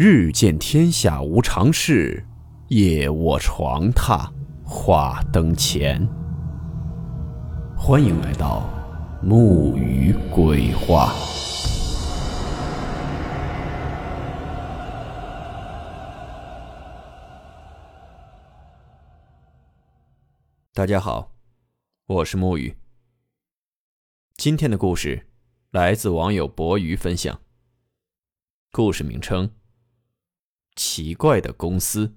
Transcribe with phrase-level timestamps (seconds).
[0.00, 2.24] 日见天下无常事，
[2.68, 4.30] 夜卧床榻
[4.64, 6.08] 话灯前。
[7.76, 8.70] 欢迎来到
[9.20, 11.12] 木鱼鬼话。
[20.72, 21.32] 大家好，
[22.06, 22.72] 我是木鱼。
[24.36, 25.26] 今天的故事
[25.72, 27.40] 来自网友博鱼分享。
[28.70, 29.50] 故事名称：
[30.78, 32.14] 奇怪的公司。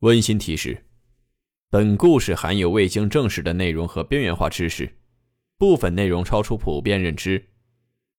[0.00, 0.84] 温馨提示：
[1.70, 4.98] 本故事含有未经证实的内容和边缘化知识，
[5.56, 7.50] 部分内容超出普遍认知。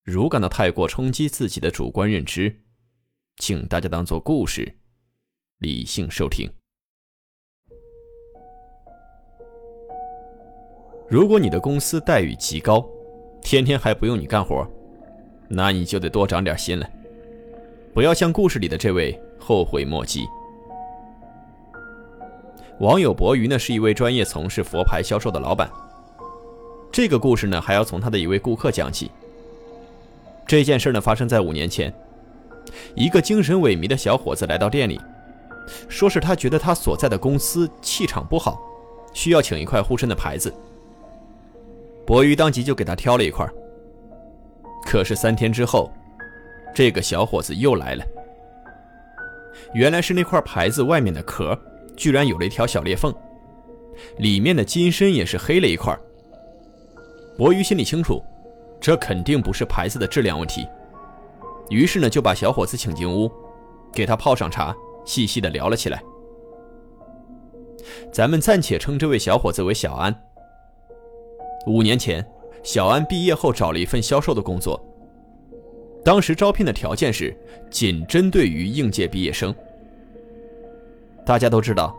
[0.02, 2.62] 如感到太过冲击自己的主观认知，
[3.36, 4.78] 请大家当做故事，
[5.58, 6.50] 理性收听。
[11.06, 12.82] 如果你的公司待遇极高，
[13.42, 14.66] 天天还不用你干活，
[15.48, 16.86] 那你就得多长点心了，
[17.94, 20.26] 不要像故事里的这位后悔莫及。
[22.80, 25.70] 网友博鱼呢是一位专业从事佛牌销售的老板。
[26.92, 29.10] 这个故事呢还要从他的一位顾客讲起。
[30.46, 31.92] 这件事呢发生在五年前，
[32.94, 35.00] 一个精神萎靡的小伙子来到店里，
[35.88, 38.60] 说是他觉得他所在的公司气场不好，
[39.12, 40.52] 需要请一块护身的牌子。
[42.08, 43.46] 博鱼当即就给他挑了一块。
[44.86, 45.92] 可是三天之后，
[46.74, 48.04] 这个小伙子又来了。
[49.74, 51.54] 原来是那块牌子外面的壳
[51.98, 53.14] 居然有了一条小裂缝，
[54.16, 55.94] 里面的金身也是黑了一块。
[57.36, 58.24] 博鱼心里清楚，
[58.80, 60.66] 这肯定不是牌子的质量问题，
[61.68, 63.30] 于是呢就把小伙子请进屋，
[63.92, 66.02] 给他泡上茶，细细的聊了起来。
[68.10, 70.18] 咱们暂且称这位小伙子为小安。
[71.68, 72.26] 五年前，
[72.64, 74.82] 小安毕业后找了一份销售的工作。
[76.02, 77.36] 当时招聘的条件是
[77.70, 79.54] 仅针对于应届毕业生。
[81.26, 81.94] 大家都知道，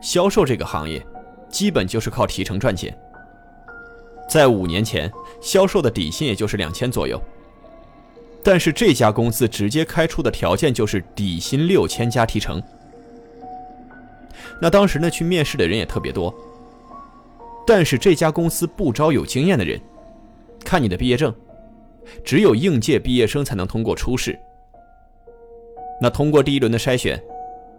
[0.00, 1.04] 销售这个行业
[1.50, 2.96] 基本就是靠提成赚钱。
[4.26, 5.12] 在五年前，
[5.42, 7.20] 销售的底薪也就是两千左右。
[8.42, 12.60] 但是这家公司直接开出的条件就是底薪六千加提成。
[14.60, 16.34] 那当时呢，去面试的人也特别多。
[17.66, 19.80] 但是这家公司不招有经验的人，
[20.64, 21.34] 看你的毕业证，
[22.24, 24.38] 只有应届毕业生才能通过初试。
[26.00, 27.22] 那通过第一轮的筛选，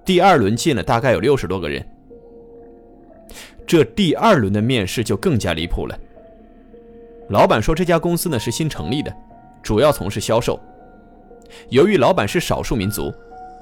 [0.05, 1.85] 第二轮进了大概有六十多个人。
[3.65, 5.97] 这第二轮的面试就更加离谱了。
[7.29, 9.13] 老板说这家公司呢是新成立的，
[9.61, 10.59] 主要从事销售。
[11.69, 13.13] 由于老板是少数民族，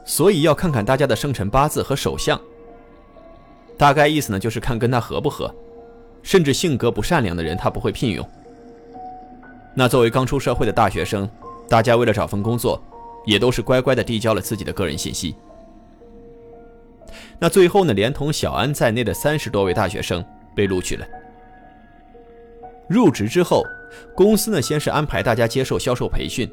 [0.06, 2.40] 所以要看看大家的生辰八字和手相。
[3.78, 5.53] 大概意思呢就是看跟他合不合。
[6.24, 8.28] 甚至性格不善良的人，他不会聘用。
[9.74, 11.30] 那作为刚出社会的大学生，
[11.70, 12.82] 大家为了找份工作，
[13.26, 15.36] 也都是乖乖的递交了自己的个人信息。
[17.40, 20.24] 那最后呢，连同小安在内的三十多位大学生
[20.56, 21.06] 被录取了。
[22.88, 23.64] 入职之后，
[24.14, 26.50] 公司呢先是安排大家接受销售培训，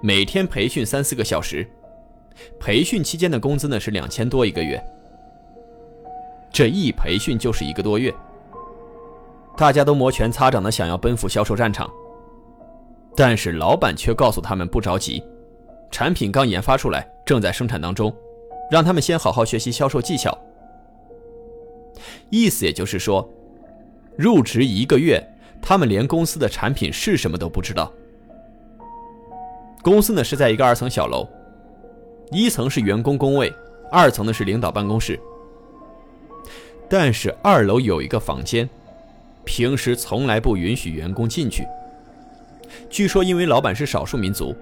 [0.00, 1.66] 每天培训三四个小时，
[2.60, 4.80] 培训期间的工资呢是两千多一个月。
[6.52, 8.14] 这一培训就是一个多月。
[9.56, 11.90] 大家都摩拳擦掌的想要奔赴销售战场，
[13.16, 15.24] 但是老板却告诉他们不着急，
[15.90, 18.14] 产品刚研发出来，正在生产当中，
[18.70, 20.36] 让他们先好好学习销售技巧。
[22.28, 23.26] 意思也就是说，
[24.14, 25.26] 入职一个月，
[25.62, 27.90] 他们连公司的产品是什么都不知道。
[29.80, 31.26] 公司呢是在一个二层小楼，
[32.30, 33.50] 一层是员工工位，
[33.90, 35.18] 二层呢是领导办公室。
[36.90, 38.68] 但是二楼有一个房间。
[39.46, 41.66] 平时从来不允许员工进去。
[42.90, 44.54] 据说因为老板是少数民族，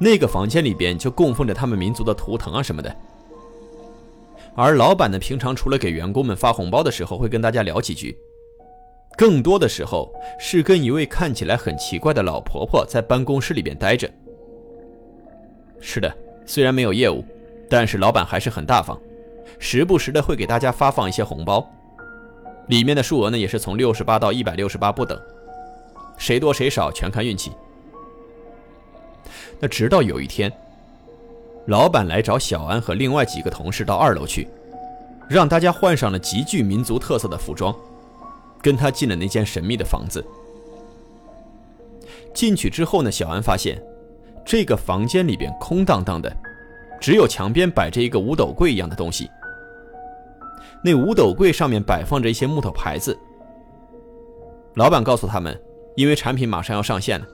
[0.00, 2.96] 那个房间里边就供奉着他们民族的图腾啊什么的。
[4.56, 8.16] 而老板呢，平常除了给员工们发红包的时候会跟大家聊几句，
[9.16, 14.10] 更多的时候是跟一位看起来很奇怪的老婆婆在办公室里边待着。
[15.78, 16.12] 是的，
[16.46, 17.22] 虽然没有业务，
[17.68, 18.98] 但是老板还是很大方，
[19.58, 21.70] 时不时的会给大家发放一些红包。
[22.66, 25.20] 里面的数额呢，也是从六十八到一百六十八不等，
[26.18, 27.52] 谁多谁少全看运气。
[29.60, 30.52] 那直到有一天，
[31.66, 34.48] 老板来找小安和另外几个同事到二楼去，
[35.28, 37.74] 让大家换上了极具民族特色的服装，
[38.60, 40.24] 跟他进了那间神秘的房子。
[42.34, 43.80] 进去之后呢，小安发现
[44.44, 46.36] 这个房间里边空荡荡的，
[47.00, 49.30] 只有墙边摆着一个五斗柜一样的东西。
[50.86, 53.18] 那五斗柜上面摆放着一些木头牌子。
[54.74, 55.60] 老板告诉他们，
[55.96, 57.26] 因为产品马上要上线了，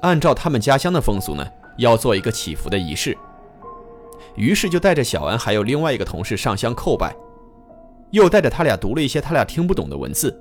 [0.00, 1.46] 按照他们家乡的风俗呢，
[1.78, 3.16] 要做一个祈福的仪式。
[4.34, 7.14] 于是就带着小安还有另外一个同事上香叩拜，
[8.10, 10.36] 又带着他俩读了一些他俩听不懂的文字。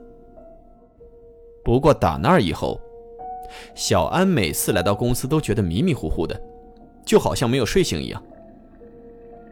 [1.64, 2.82] 不过打那儿以后，
[3.76, 6.42] 小安每次来到公司都觉得迷迷糊糊的，
[7.06, 8.20] 就好像没有睡醒一样。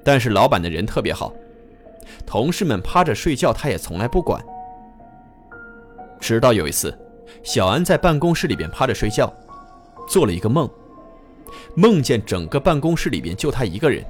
[0.03, 1.31] 但是老板的人特别好，
[2.25, 4.43] 同事们趴着睡觉他也从来不管。
[6.19, 6.97] 直到有一次，
[7.43, 9.33] 小安在办公室里边趴着睡觉，
[10.07, 10.69] 做了一个梦，
[11.75, 14.03] 梦见整个办公室里边就他一个人。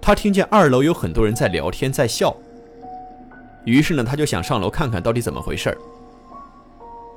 [0.00, 2.36] 他听见二楼有很多人在聊天在笑，
[3.64, 5.76] 于是呢，他就想上楼看看到底怎么回事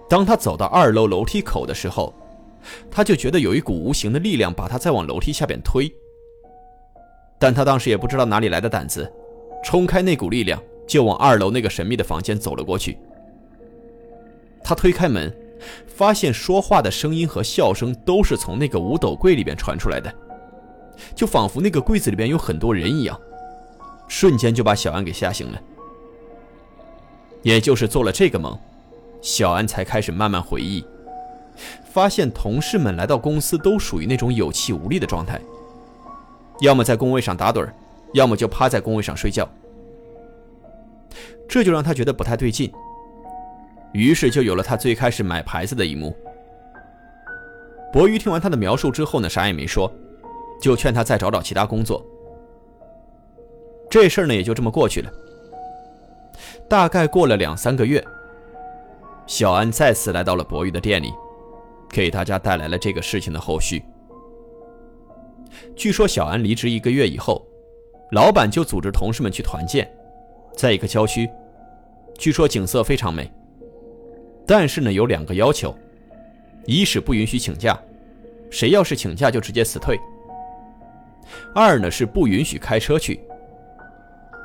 [0.10, 2.13] 当他走到二楼楼梯口的时候，
[2.90, 5.94] 他就觉得有一股无形的力量把他再往楼梯下边推。
[7.38, 9.12] 但他当时也不知道哪里来的胆子，
[9.64, 12.98] 冲开那股力量，就往二楼那个神秘的房间走了过去。
[14.64, 15.34] 他推开门，
[15.88, 20.14] 发现说话的声音和笑声都是从那个五斗柜里边传出来的，
[21.16, 23.20] 就仿佛那个柜子里边有很多人一样，
[24.08, 25.62] 瞬间就把小安给吓醒了。
[27.42, 28.58] 也就是做了这个梦。
[29.22, 30.82] 小安才开始慢慢回忆，
[31.84, 35.42] 发现同事们来到公司都属于那种有气无力的状态，
[36.62, 37.68] 要么在工位上打盹，
[38.14, 39.48] 要么就趴在工位上睡觉。
[41.48, 42.72] 这就让他觉得不太对劲，
[43.94, 46.16] 于是就有了他最开始买牌子的一幕。
[47.92, 49.92] 博宇听完他的描述之后呢，啥也没说，
[50.62, 52.06] 就劝他再找找其他工作。
[53.90, 55.12] 这事儿呢也就这么过去了。
[56.70, 58.04] 大概过了两三个月。
[59.26, 61.12] 小安再次来到了博宇的店里，
[61.90, 63.84] 给大家带来了这个事情的后续。
[65.76, 67.44] 据说小安离职一个月以后，
[68.12, 69.90] 老板就组织同事们去团建，
[70.54, 71.30] 在一个郊区，
[72.18, 73.32] 据说景色非常美。
[74.48, 75.76] 但是呢，有两个要求：
[76.66, 77.80] 一是不允许请假，
[78.50, 79.96] 谁要是请假就直接辞退；
[81.54, 83.20] 二呢是不允许开车去，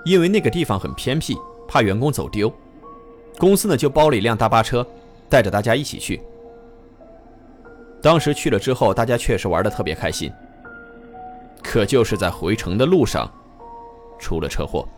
[0.05, 1.35] 因为那个地方很偏僻，
[1.67, 2.53] 怕员工走丢。
[3.39, 4.87] 公司呢就包了一辆大巴车，
[5.31, 6.21] 带着大家一起去。
[8.03, 10.31] 当时去了之后，大家确实玩的特别开心。
[11.63, 13.33] 可就是在回城的路上，
[14.25, 14.89] 出了车祸，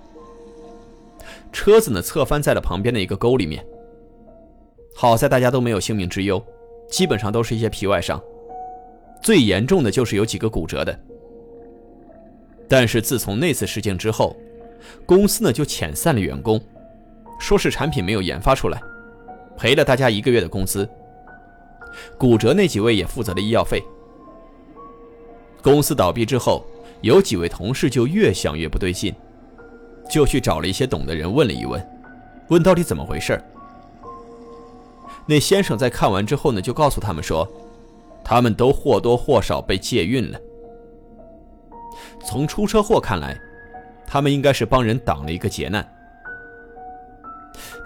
[1.52, 3.66] 车子呢侧翻在了旁边的一个沟里面。
[4.94, 6.40] 好在大家都没有性命之忧，
[6.88, 8.22] 基本上都是一些皮外伤，
[9.20, 10.96] 最严重的就是有几个骨折的。
[12.68, 14.36] 但是自从那次事件之后，
[15.04, 16.60] 公司呢就遣散了员工。
[17.38, 18.80] 说是产品没有研发出来，
[19.58, 20.88] 赔了大家一个月的工资。
[22.16, 23.82] 骨折那几位也负责了医药费。
[25.62, 26.64] 公司倒闭之后，
[27.02, 29.14] 有几位同事就越想越不对劲，
[30.10, 31.84] 就去找了一些懂的人问了一问，
[32.48, 33.40] 问到底怎么回事。
[35.26, 37.46] 那先生在看完之后呢，就告诉他们说，
[38.24, 40.38] 他们都或多或少被借运了。
[42.24, 43.38] 从出车祸看来，
[44.06, 45.86] 他们应该是帮人挡了一个劫难。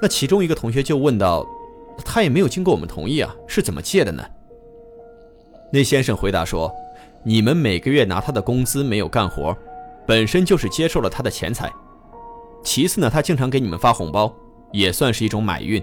[0.03, 1.47] 那其中一个同学就问到
[2.05, 4.25] ：“他也没有经过我们同意啊，是怎么借的呢？”
[5.73, 6.75] 那先生回答说
[7.23, 9.57] ：“你们每个月拿他的工资没有干活，
[10.07, 11.71] 本身就是接受了他的钱财。
[12.65, 14.35] 其次呢，他经常给你们发红包，
[14.73, 15.83] 也算是一种买运。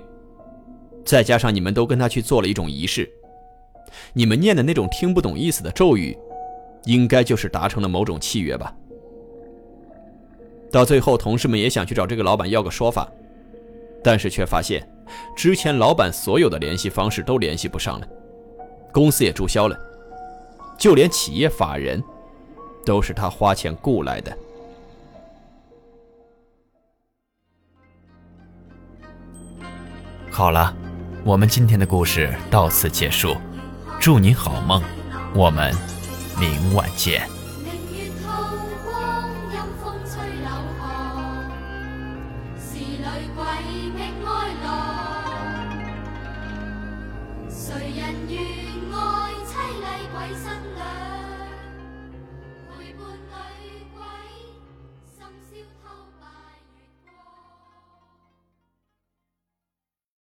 [1.05, 3.09] 再加上你们都跟他去做了一种仪式，
[4.13, 6.17] 你们念的那种听不懂意思的咒语，
[6.85, 8.75] 应该就是达成了某种契约吧。”
[10.71, 13.09] 到最后，同事们也想去找这个老板要个说法。
[14.03, 14.87] 但是却发现，
[15.35, 18.07] 之前老板所有的联系方式都联系不上了，
[18.91, 19.77] 公司也注销了，
[20.77, 22.03] 就连企业法人，
[22.85, 24.37] 都是他花钱雇来的。
[30.29, 30.75] 好了，
[31.23, 33.35] 我们今天的故事到此结束，
[33.99, 34.83] 祝你好梦，
[35.33, 35.73] 我们
[36.39, 37.27] 明晚见。
[47.49, 48.39] 谁人愿
[48.93, 50.66] 爱凄厉鬼身？